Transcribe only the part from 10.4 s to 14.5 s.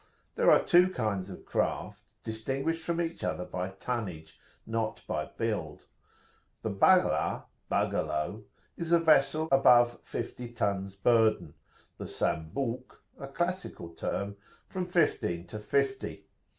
tons burden, the Sambuk (a classical term)